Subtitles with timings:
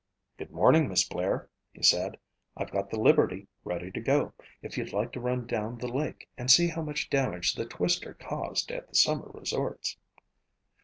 [0.37, 2.17] "Good morning, Miss Blair," he said.
[2.57, 6.27] "I've got the Liberty ready to go if you'd like to run down the lake
[6.39, 9.97] and see how much damage the twister caused at the summer resorts."